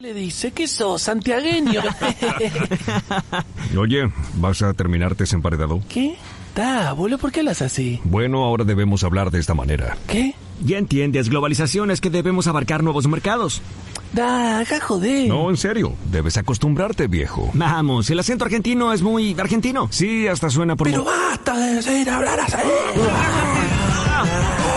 [0.00, 1.80] Le dice que sos santiagueño.
[3.78, 5.80] Oye, ¿vas a terminarte desemparedado?
[5.88, 6.16] ¿Qué?
[6.56, 8.00] Da, boludo, ¿por qué hablas así?
[8.02, 9.96] Bueno, ahora debemos hablar de esta manera.
[10.08, 10.34] ¿Qué?
[10.64, 13.62] Ya entiendes, globalización es que debemos abarcar nuevos mercados.
[14.12, 15.28] Da, acá joder.
[15.28, 17.52] No, en serio, debes acostumbrarte, viejo.
[17.54, 19.86] Vamos, el acento argentino es muy argentino.
[19.92, 20.90] Sí, hasta suena por...
[20.90, 22.56] Pero basta de decir hablar así.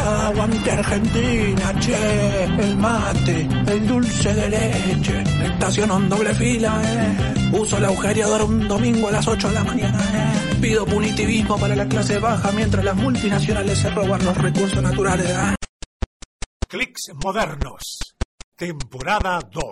[0.08, 7.50] Aguante Argentina, che, el mate, el dulce de leche, estaciono en doble fila, eh.
[7.52, 10.58] Uso el agujereador un domingo a las 8 de la mañana, eh.
[10.62, 15.56] Pido punitivismo para la clase baja mientras las multinacionales se roban los recursos naturales, eh.
[16.70, 18.00] Clicks Modernos,
[18.56, 19.68] temporada 2.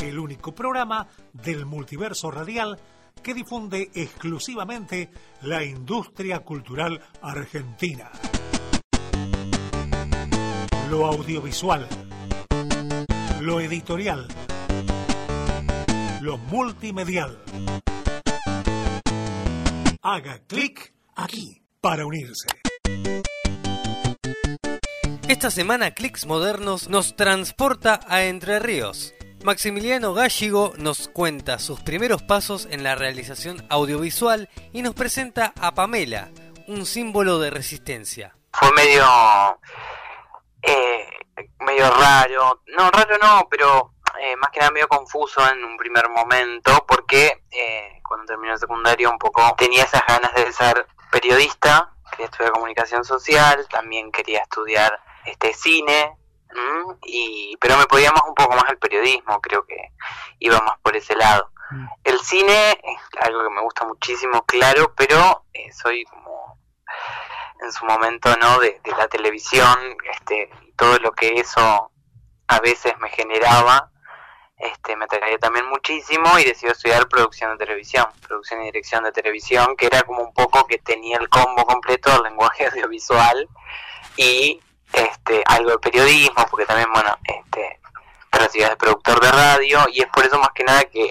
[0.00, 2.78] El único programa del multiverso radial
[3.20, 5.10] que difunde exclusivamente
[5.42, 8.10] la industria cultural argentina.
[10.90, 11.86] Lo audiovisual,
[13.40, 14.26] lo editorial,
[16.20, 17.42] lo multimedial.
[20.02, 22.46] Haga clic aquí para unirse.
[25.28, 29.12] Esta semana Clicks Modernos nos transporta a Entre Ríos.
[29.44, 35.72] Maximiliano Gallego nos cuenta sus primeros pasos en la realización audiovisual y nos presenta a
[35.74, 36.28] Pamela,
[36.66, 38.36] un símbolo de resistencia.
[38.52, 39.04] Fue medio
[40.62, 41.08] eh,
[41.60, 46.08] medio raro, no raro no, pero eh, más que nada medio confuso en un primer
[46.08, 51.92] momento porque eh, cuando terminé el secundario un poco tenía esas ganas de ser periodista,
[52.10, 56.16] quería estudiar comunicación social, también quería estudiar este cine,
[56.54, 56.96] ¿m?
[57.04, 59.92] y pero me podía más un poco más el periodismo, creo que
[60.38, 61.50] iba más por ese lado.
[62.02, 66.58] El cine es algo que me gusta muchísimo, claro, pero eh, soy como
[67.60, 69.76] en su momento no de, de la televisión
[70.12, 71.90] este y todo lo que eso
[72.46, 73.90] a veces me generaba
[74.56, 79.12] este me atraía también muchísimo y decidí estudiar producción de televisión producción y dirección de
[79.12, 83.48] televisión que era como un poco que tenía el combo completo del lenguaje audiovisual
[84.16, 84.60] y
[84.92, 87.80] este algo de periodismo porque también bueno este
[88.52, 91.10] de productor de radio y es por eso más que nada que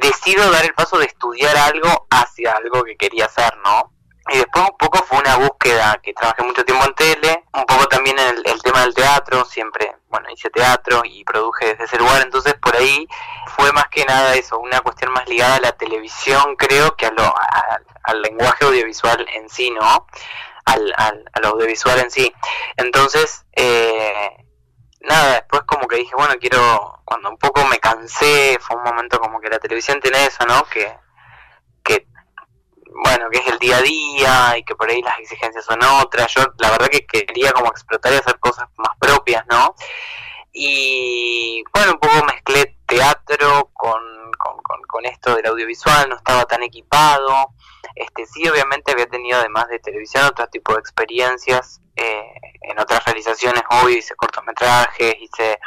[0.00, 3.90] decido dar el paso de estudiar algo hacia algo que quería hacer no
[4.30, 7.86] y después un poco fue una búsqueda que trabajé mucho tiempo en tele, un poco
[7.86, 11.96] también en el, el, tema del teatro, siempre, bueno, hice teatro y produje desde ese
[11.96, 13.08] lugar, entonces por ahí
[13.56, 17.10] fue más que nada eso, una cuestión más ligada a la televisión, creo, que a
[17.10, 20.06] lo, a, al lenguaje audiovisual en sí, ¿no?
[20.68, 22.32] Al, al, al audiovisual en sí.
[22.76, 24.36] Entonces, eh,
[25.00, 29.18] nada, después como que dije, bueno, quiero, cuando un poco me cansé, fue un momento
[29.18, 30.64] como que la televisión tiene eso, ¿no?
[30.64, 30.92] Que,
[31.82, 32.06] que
[33.04, 36.32] bueno, que es el día a día y que por ahí las exigencias son otras.
[36.34, 39.74] Yo la verdad que quería como explotar y hacer cosas más propias, ¿no?
[40.52, 46.44] Y bueno, un poco mezclé teatro con, con, con, con esto del audiovisual, no estaba
[46.44, 47.54] tan equipado.
[47.94, 52.32] Este sí, obviamente había tenido además de televisión otro tipo de experiencias eh,
[52.62, 55.58] en otras realizaciones, hoy hice cortometrajes, hice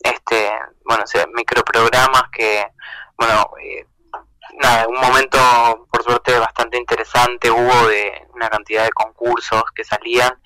[0.00, 0.50] este,
[0.84, 2.66] bueno, o sea, microprogramas que,
[3.16, 3.86] bueno, eh,
[4.58, 5.38] nada, un momento
[5.90, 7.50] por suerte bastante interesante.
[7.50, 10.40] Hubo de una cantidad de concursos que salían.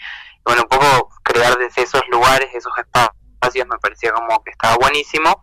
[0.44, 5.40] Bueno un poco crear desde esos lugares esos espacios me parecía como que estaba buenísimo.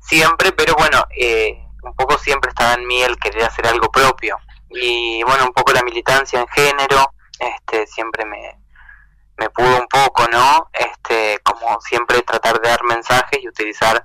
[0.00, 4.38] Siempre pero bueno eh, un poco siempre estaba en mí el querer hacer algo propio
[4.70, 8.58] y bueno un poco la militancia en género este siempre me
[9.36, 14.02] me pudo un poco no este como siempre tratar de dar mensajes y utilizar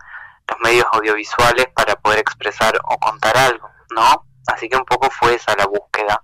[0.47, 4.25] los medios audiovisuales para poder expresar o contar algo ¿no?
[4.47, 6.23] Así que un poco fue esa la búsqueda.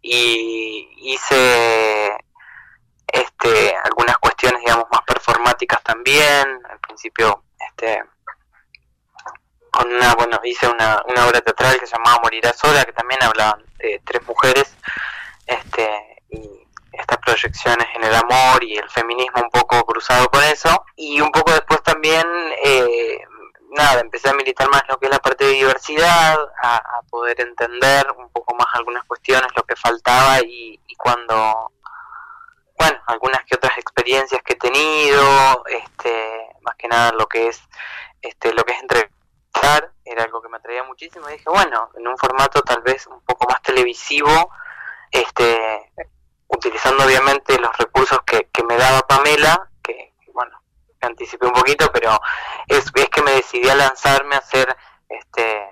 [0.00, 2.16] Y hice
[3.06, 6.60] este algunas cuestiones, digamos, más performáticas también.
[6.70, 8.04] Al principio, este
[9.70, 13.22] con una, bueno, hice una, una obra teatral que se llamaba Morirá sola, que también
[13.22, 14.76] hablaban de tres mujeres,
[15.46, 15.88] este,
[16.30, 20.84] y estas proyecciones en el amor y el feminismo un poco cruzado con eso.
[20.96, 22.26] Y un poco después también
[22.64, 23.20] eh,
[23.70, 27.40] nada, empecé a militar más lo que es la parte de diversidad, a, a, poder
[27.40, 31.72] entender un poco más algunas cuestiones, lo que faltaba y, y, cuando,
[32.78, 37.60] bueno, algunas que otras experiencias que he tenido, este, más que nada lo que es,
[38.22, 38.80] este, lo que es
[40.04, 43.20] era algo que me atraía muchísimo y dije, bueno, en un formato tal vez un
[43.22, 44.50] poco más televisivo,
[45.10, 45.92] este,
[46.48, 49.68] utilizando obviamente los recursos que, que me daba Pamela,
[51.00, 52.20] me anticipé un poquito, pero
[52.66, 54.76] es, es que me decidí a lanzarme a hacer
[55.08, 55.70] este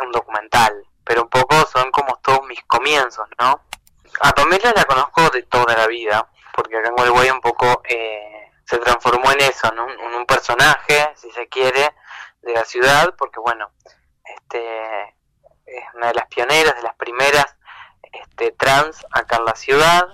[0.00, 0.72] un documental,
[1.04, 3.60] pero un poco son como todos mis comienzos, ¿no?
[4.20, 8.50] A Pamela la conozco de toda la vida, porque acá en Uruguay un poco eh,
[8.64, 11.94] se transformó en eso, en un personaje, si se quiere,
[12.42, 13.70] de la ciudad, porque bueno,
[14.24, 15.14] este
[15.66, 17.56] es una de las pioneras, de las primeras
[18.12, 20.08] este, trans acá en la ciudad,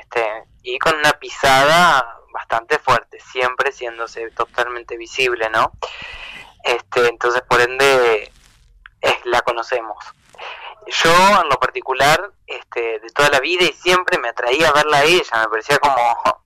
[0.00, 5.72] este, y con una pisada bastante fuerte, siempre siéndose totalmente visible, ¿no?
[6.62, 8.30] Este, entonces, por ende,
[9.00, 9.96] es, la conocemos.
[10.86, 11.12] Yo,
[11.42, 15.40] en lo particular, este, de toda la vida y siempre me atraía verla a ella,
[15.40, 16.39] me parecía como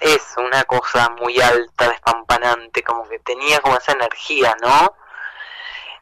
[0.00, 4.94] es una cosa muy alta, despampanante, como que tenía como esa energía, ¿no?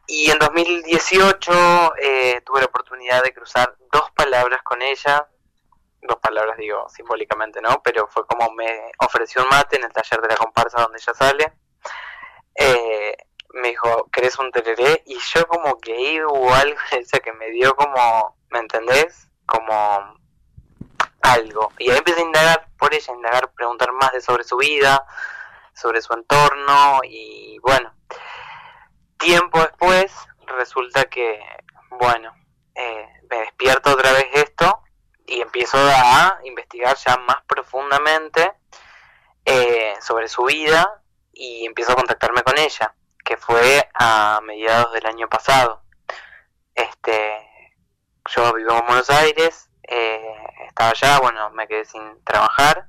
[0.06, 5.28] Y en 2018 eh, tuve la oportunidad de cruzar dos palabras con ella,
[6.02, 7.80] dos palabras digo simbólicamente, ¿no?
[7.82, 11.14] Pero fue como me ofreció un mate en el taller de la comparsa donde ella
[11.14, 11.52] sale.
[12.54, 13.16] Eh,
[13.54, 15.02] me dijo, ¿querés un tereré?
[15.06, 19.28] Y yo como que hubo algo ella que me dio como, ¿me entendés?
[19.46, 20.21] Como
[21.22, 21.72] algo.
[21.78, 25.04] Y ahí empecé a indagar por ella, a indagar, preguntar más de sobre su vida,
[25.74, 27.94] sobre su entorno y bueno,
[29.18, 30.12] tiempo después
[30.46, 31.40] resulta que,
[31.90, 32.34] bueno,
[32.74, 34.82] eh, me despierto otra vez esto
[35.26, 38.52] y empiezo a investigar ya más profundamente
[39.44, 41.02] eh, sobre su vida
[41.32, 45.82] y empiezo a contactarme con ella, que fue a mediados del año pasado.
[46.74, 47.72] Este,
[48.34, 50.46] yo vivo en Buenos Aires, eh,
[50.90, 52.86] allá, bueno, me quedé sin trabajar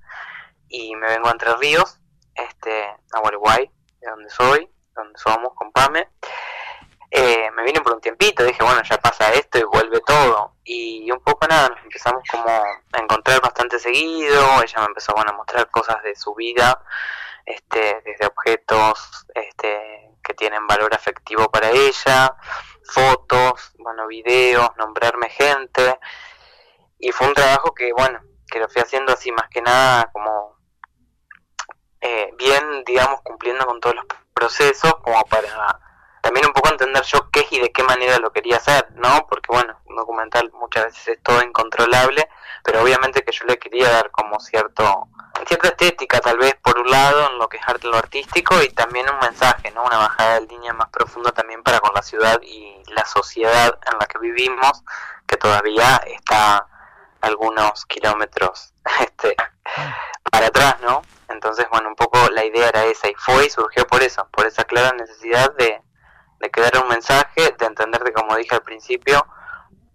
[0.68, 2.00] y me vengo a Entre Ríos,
[2.36, 3.70] este, a Uruguay,
[4.00, 6.10] de donde soy, donde somos con Pame.
[7.12, 10.56] Eh, me vine por un tiempito, dije, bueno, ya pasa esto y vuelve todo.
[10.64, 15.32] Y un poco nada, nos empezamos como a encontrar bastante seguido, ella me empezó bueno,
[15.32, 16.84] a mostrar cosas de su vida,
[17.46, 22.36] este, desde objetos este, que tienen valor afectivo para ella,
[22.84, 26.00] fotos, bueno, videos, nombrarme gente.
[27.04, 30.58] Y fue un trabajo que, bueno, que lo fui haciendo así más que nada como
[32.00, 35.82] eh, bien, digamos, cumpliendo con todos los procesos, como para
[36.22, 39.28] también un poco entender yo qué y de qué manera lo quería hacer, ¿no?
[39.28, 42.30] Porque bueno, un documental muchas veces es todo incontrolable,
[42.64, 45.10] pero obviamente que yo le quería dar como cierto
[45.46, 48.70] cierta estética tal vez por un lado en lo que es arte lo artístico y
[48.70, 49.84] también un mensaje, ¿no?
[49.84, 54.00] Una bajada de línea más profunda también para con la ciudad y la sociedad en
[54.00, 54.86] la que vivimos,
[55.28, 56.66] que todavía está
[57.24, 59.36] algunos kilómetros este
[60.32, 61.02] para atrás, ¿no?
[61.30, 64.46] Entonces, bueno, un poco la idea era esa y fue y surgió por eso, por
[64.46, 65.82] esa clara necesidad de
[66.44, 69.26] de que dar un mensaje, de entender que como dije al principio,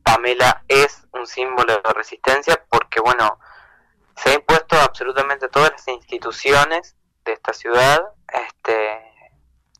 [0.03, 3.39] Pamela es un símbolo de resistencia porque bueno,
[4.17, 6.97] se ha impuesto absolutamente todas las instituciones
[7.27, 8.01] de esta ciudad,
[8.33, 9.13] este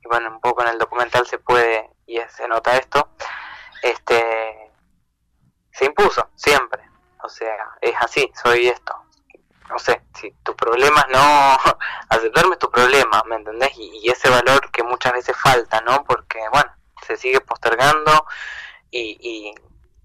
[0.05, 3.09] y bueno, un poco en el documental se puede y se nota esto,
[3.83, 4.71] este
[5.73, 6.83] se impuso siempre,
[7.23, 8.95] o sea, es así, soy esto,
[9.69, 11.59] no sé, si tu problema es no
[12.09, 13.71] aceptarme tu problema, ¿me entendés?
[13.77, 16.05] Y, ese valor que muchas veces falta, ¿no?
[16.05, 16.71] Porque, bueno,
[17.07, 18.27] se sigue postergando
[18.91, 19.55] y, y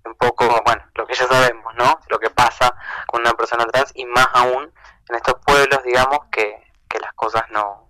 [0.05, 1.99] un poco, bueno, lo que ya sabemos, ¿no?
[2.09, 2.75] Lo que pasa
[3.07, 4.71] con una persona trans y más aún
[5.09, 7.89] en estos pueblos, digamos, que, que las cosas no...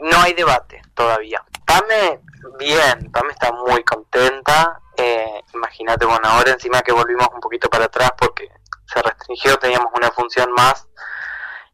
[0.00, 1.44] No hay debate todavía.
[1.64, 2.20] Pame,
[2.58, 4.80] bien, Pame está muy contenta.
[4.96, 8.48] Eh, Imagínate, bueno, ahora encima que volvimos un poquito para atrás porque
[8.92, 10.86] se restringió, teníamos una función más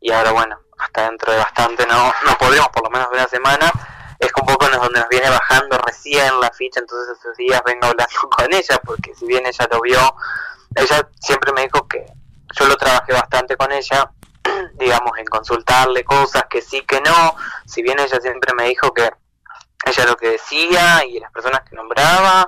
[0.00, 3.70] y ahora bueno, hasta dentro de bastante no, no podremos, por lo menos una semana,
[4.18, 8.14] es un poco donde nos viene bajando recién la ficha, entonces esos días vengo hablando
[8.36, 10.14] con ella, porque si bien ella lo vio,
[10.76, 12.06] ella siempre me dijo que
[12.58, 14.10] yo lo trabajé bastante con ella,
[14.74, 17.34] digamos, en consultarle cosas que sí, que no,
[17.66, 19.10] si bien ella siempre me dijo que
[19.84, 22.46] ella lo que decía y las personas que nombraba,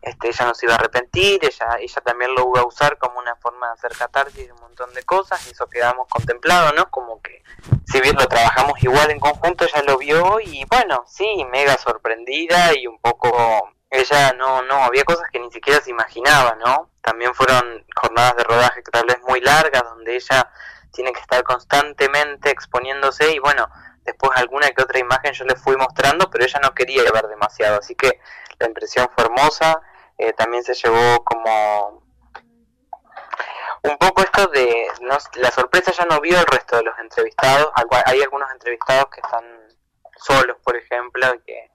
[0.00, 3.18] este, ella no se iba a arrepentir, ella, ella también lo iba a usar como
[3.18, 6.88] una forma de hacer catarsis de un montón de cosas, y eso quedamos contemplado, ¿no?
[6.90, 7.42] Como que
[7.86, 12.72] si bien lo trabajamos igual en conjunto, ella lo vio y bueno, sí, mega sorprendida
[12.74, 16.90] y un poco ella no, no, había cosas que ni siquiera se imaginaba, ¿no?
[17.00, 20.50] También fueron jornadas de rodaje que tal vez muy largas, donde ella
[20.92, 23.66] tiene que estar constantemente exponiéndose y bueno,
[24.08, 27.78] después alguna que otra imagen yo le fui mostrando, pero ella no quería ver demasiado,
[27.78, 28.20] así que
[28.58, 29.80] la impresión fue hermosa,
[30.16, 32.02] eh, también se llevó como
[33.82, 34.88] un poco esto de
[35.36, 37.70] la sorpresa ya no vio el resto de los entrevistados
[38.06, 39.44] hay algunos entrevistados que están
[40.16, 41.70] solos por ejemplo que,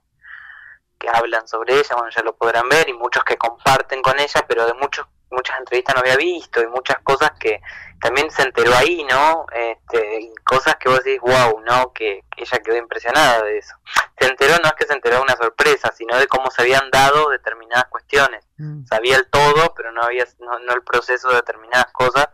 [0.98, 4.44] que hablan sobre ella bueno ya lo podrán ver y muchos que comparten con ella
[4.46, 7.60] pero de muchos muchas entrevistas no había visto y muchas cosas que
[8.00, 9.46] también se enteró ahí, ¿no?
[9.52, 11.92] Este, y cosas que vos decís, wow, ¿no?
[11.92, 13.76] Que, ella quedó impresionada de eso.
[14.18, 16.90] Se enteró, no es que se enteró de una sorpresa, sino de cómo se habían
[16.90, 18.44] dado determinadas cuestiones.
[18.58, 18.84] Mm.
[18.86, 22.28] Sabía el todo, pero no había, no, no el proceso de determinadas cosas,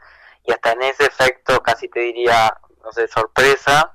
[0.45, 3.93] y hasta en ese efecto, casi te diría, no sé, sorpresa,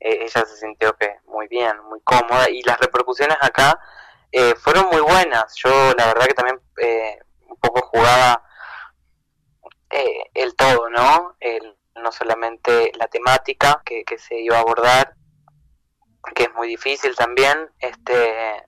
[0.00, 3.78] eh, ella se sintió que muy bien, muy cómoda y las repercusiones acá
[4.32, 5.54] eh, fueron muy buenas.
[5.56, 7.18] Yo la verdad que también eh,
[7.62, 8.44] poco jugaba
[10.34, 11.36] el todo, ¿no?
[11.40, 15.14] El, no solamente la temática que, que se iba a abordar,
[16.34, 18.66] que es muy difícil también, este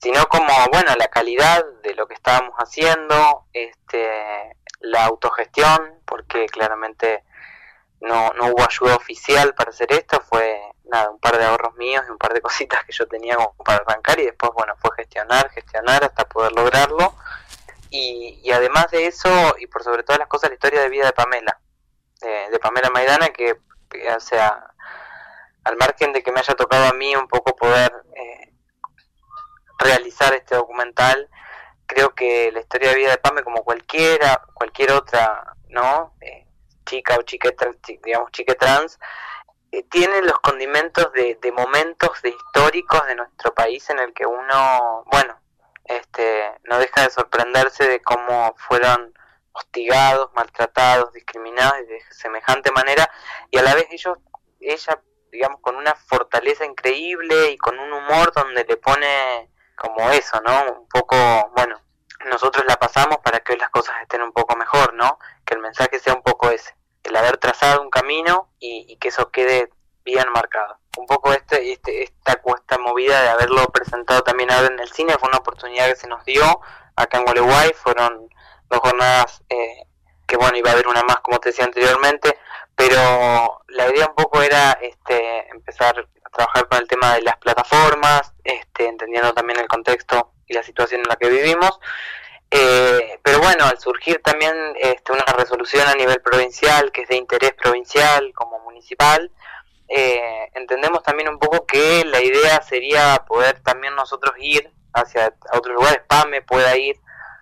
[0.00, 7.24] sino como bueno la calidad de lo que estábamos haciendo este la autogestión porque claramente
[8.00, 12.04] no, no hubo ayuda oficial para hacer esto, fue nada, un par de ahorros míos
[12.06, 15.50] y un par de cositas que yo tenía para arrancar y después, bueno, fue gestionar,
[15.50, 17.14] gestionar hasta poder lograrlo.
[17.96, 21.06] Y, y además de eso, y por sobre todas las cosas, la historia de vida
[21.06, 21.58] de Pamela,
[22.20, 24.74] de, Pamela Maidana, que, o sea,
[25.64, 28.52] al margen de que me haya tocado a mí un poco poder eh,
[29.78, 31.28] realizar este documental,
[31.86, 36.14] creo que la historia de vida de Pame, como cualquiera, cualquier otra, ¿no?
[36.20, 36.46] Eh,
[36.84, 37.54] chica o chique,
[38.04, 38.98] digamos, chique trans,
[39.72, 45.04] eh, tiene los condimentos de, momentos de históricos de nuestro país en el que uno,
[45.10, 45.38] bueno,
[45.88, 49.14] este, no deja de sorprenderse de cómo fueron
[49.52, 53.10] hostigados, maltratados, discriminados de semejante manera
[53.50, 54.18] y a la vez ellos,
[54.60, 55.00] ella,
[55.32, 60.72] digamos, con una fortaleza increíble y con un humor donde le pone como eso, ¿no?
[60.72, 61.16] Un poco,
[61.54, 61.80] bueno,
[62.26, 65.18] nosotros la pasamos para que hoy las cosas estén un poco mejor, ¿no?
[65.44, 69.30] Que el mensaje sea un poco ese, el haber trazado un camino y, que eso
[69.30, 69.70] quede
[70.04, 70.78] bien marcado.
[70.96, 75.16] Un poco este, este, esta, esta movida de haberlo presentado también ahora en el cine.
[75.18, 76.60] Fue una oportunidad que se nos dio
[76.96, 78.28] acá en Gualeguay, fueron
[78.68, 79.84] dos jornadas eh,
[80.26, 82.38] que bueno, iba a haber una más como te decía anteriormente,
[82.74, 87.36] pero la idea un poco era este, empezar a trabajar con el tema de las
[87.38, 91.78] plataformas, este, entendiendo también el contexto y la situación en la que vivimos.
[92.50, 97.16] Eh, pero bueno, al surgir también este, una resolución a nivel provincial, que es de
[97.16, 99.30] interés provincial como municipal,
[99.88, 105.74] eh, entendemos también un poco que la idea sería poder también nosotros ir hacia otros
[105.74, 106.98] lugares, PAME pueda ir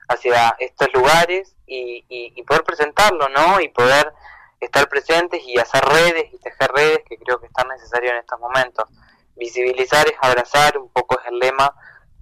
[0.08, 3.60] hacia estos lugares y, y, poder presentarlo, ¿no?
[3.60, 4.12] Y poder
[4.60, 8.38] estar presentes y hacer redes y tejer redes que creo que están necesarios en estos
[8.38, 8.88] momentos.
[9.36, 11.74] Visibilizar es abrazar, un poco es el lema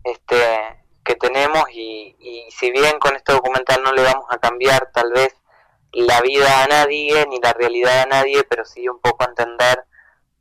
[0.05, 4.91] este, que tenemos y, y si bien con este documental no le vamos a cambiar
[4.93, 5.35] tal vez
[5.93, 9.85] la vida a nadie ni la realidad a nadie, pero sí un poco entender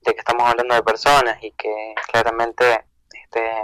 [0.02, 2.86] de que estamos hablando de personas y que claramente
[3.24, 3.64] este,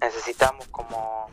[0.00, 1.30] necesitamos como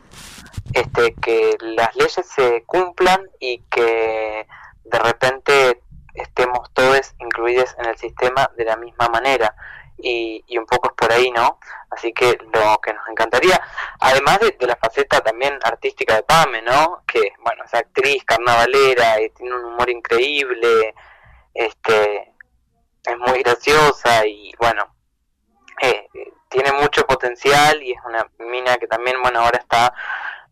[0.72, 4.46] este que las leyes se cumplan y que
[4.84, 5.80] de repente
[6.14, 9.54] estemos todos incluidos en el sistema de la misma manera
[9.98, 11.58] y, y, un poco es por ahí, ¿no?
[11.90, 13.60] Así que lo que nos encantaría,
[14.00, 17.02] además de, la faceta también artística de Pame, ¿no?
[17.06, 20.94] Que, bueno, es actriz, carnavalera, y tiene un humor increíble,
[21.54, 22.34] este,
[23.06, 24.94] es muy graciosa y, bueno,
[25.80, 26.08] eh,
[26.48, 29.92] tiene mucho potencial y es una mina que también, bueno, ahora está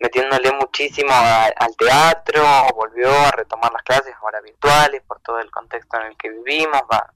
[0.01, 2.43] metiéndole muchísimo al teatro,
[2.75, 6.83] volvió a retomar las clases ahora virtuales por todo el contexto en el que vivimos,
[6.93, 7.11] va,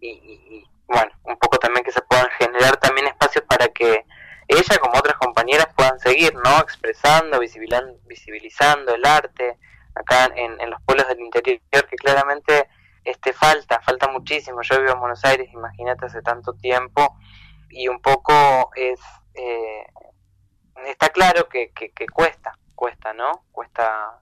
[0.00, 4.04] y, y bueno, un poco también que se puedan generar también espacios para que
[4.48, 6.58] ella como otras compañeras puedan seguir, ¿no?
[6.58, 9.58] Expresando, visibilizando, visibilizando el arte
[9.94, 12.68] acá en, en los pueblos del interior que claramente
[13.04, 14.62] este falta, falta muchísimo.
[14.62, 17.16] Yo vivo en Buenos Aires, imagínate hace tanto tiempo
[17.68, 19.00] y un poco es
[19.34, 19.86] eh,
[20.86, 23.44] está claro que, que, cuesta, cuesta, ¿no?
[23.52, 24.20] Cuesta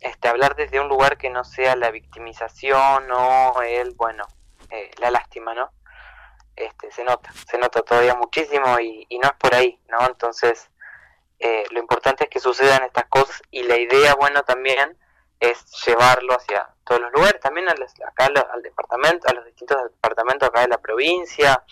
[0.00, 4.24] este hablar desde un lugar que no sea la victimización o el, bueno,
[4.70, 5.70] eh, la lástima, ¿no?
[6.54, 10.06] Este, se nota, se nota todavía muchísimo y, no es por ahí, ¿no?
[10.06, 10.70] Entonces,
[11.38, 14.98] eh, lo importante es que sucedan estas cosas y la idea, bueno, también
[15.40, 20.48] es llevarlo hacia todos los lugares, también al, acá al, departamento, a los distintos departamentos
[20.48, 21.62] acá de la provincia,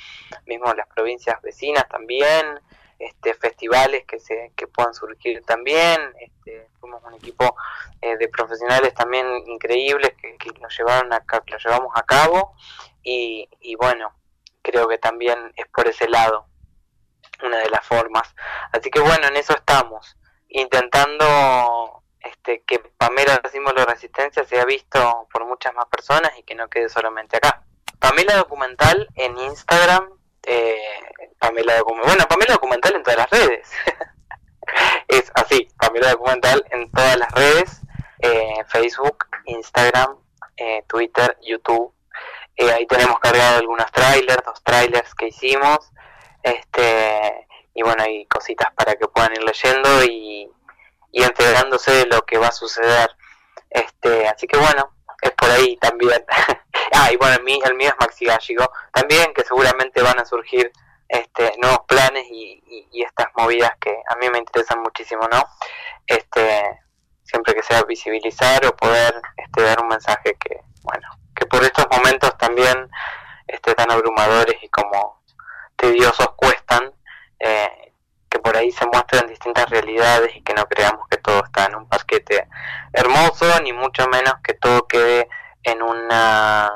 [0.45, 2.61] mismo las provincias vecinas también,
[2.99, 7.57] este, festivales que se que puedan surgir también este, fuimos un equipo
[8.01, 12.55] eh, de profesionales también increíbles que, que lo llevaron a, que lo llevamos a cabo
[13.03, 14.15] y, y bueno
[14.63, 16.47] creo que también es por ese lado
[17.43, 18.35] una de las formas.
[18.73, 20.17] Así que bueno en eso estamos
[20.49, 26.55] intentando este, que Pamela Símbolo de Resistencia sea visto por muchas más personas y que
[26.55, 27.63] no quede solamente acá.
[27.99, 30.11] Pamela Documental en Instagram
[30.47, 30.77] eh,
[31.39, 32.15] Pamela Documental.
[32.15, 33.71] Bueno, Pamela Documental en todas las redes.
[35.09, 37.81] es así, Pamela Documental en todas las redes,
[38.21, 40.17] eh, Facebook, Instagram,
[40.57, 41.93] eh, Twitter, YouTube.
[42.57, 45.91] Eh, ahí tenemos cargado algunos trailers, dos trailers que hicimos.
[46.43, 50.51] Este, y bueno, hay cositas para que puedan ir leyendo y,
[51.15, 53.09] y enterándose de lo que va a suceder.
[53.71, 54.93] Este, así que bueno,
[55.23, 56.25] es por ahí también.
[56.93, 60.25] ah, y bueno, el mío, el mío es Maxi Gallego también, que seguramente van a
[60.25, 60.73] surgir
[61.09, 62.61] este, nuevos planes y,
[62.93, 65.45] estas movidas que a mí me interesan muchísimo, ¿no?
[66.07, 66.81] Este,
[67.23, 71.07] siempre que sea visibilizar o poder este, dar un mensaje que, bueno,
[71.37, 72.89] que por estos momentos también
[73.47, 75.23] este, tan abrumadores y como
[75.77, 76.93] tediosos cuestan,
[77.39, 77.84] eh,
[78.35, 81.77] que por ahí se muestren distintas realidades y que no creamos que todo está en
[81.77, 82.49] un paquete
[82.93, 85.29] hermoso, ni mucho menos que todo quede
[85.63, 86.69] en una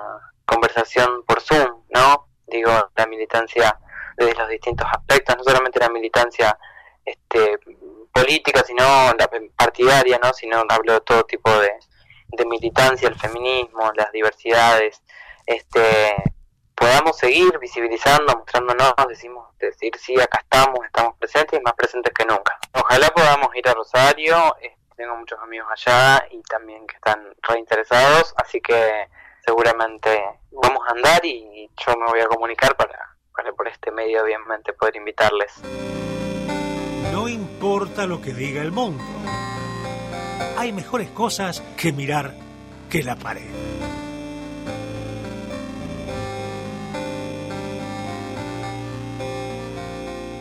[0.46, 2.28] conversación por Zoom, ¿no?
[2.46, 3.76] Digo, la militancia
[4.16, 6.56] desde los distintos aspectos, no solamente la militancia
[7.04, 7.58] este,
[8.12, 8.84] política, sino
[9.18, 10.32] la partidaria, ¿no?
[10.32, 11.72] Sino hablo de todo tipo de,
[12.28, 15.02] de militancia, el feminismo, las diversidades,
[15.44, 16.14] este,
[16.78, 22.24] podamos seguir visibilizando, mostrándonos, decimos, decir sí, acá estamos, estamos presentes y más presentes que
[22.24, 22.58] nunca.
[22.72, 24.56] Ojalá podamos ir a Rosario,
[24.96, 29.08] tengo muchos amigos allá y también que están reinteresados, así que
[29.44, 34.22] seguramente vamos a andar y yo me voy a comunicar para, para por este medio
[34.22, 35.52] obviamente poder invitarles.
[37.12, 39.04] No importa lo que diga el mundo,
[40.56, 42.34] hay mejores cosas que mirar
[42.90, 43.87] que la pared.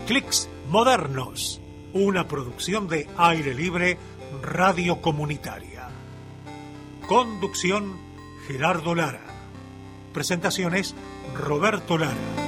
[0.07, 1.59] Clicks Modernos,
[1.91, 3.97] una producción de aire libre
[4.41, 5.89] radio comunitaria.
[7.09, 7.99] Conducción
[8.47, 9.25] Gerardo Lara.
[10.13, 10.95] Presentaciones
[11.35, 12.46] Roberto Lara.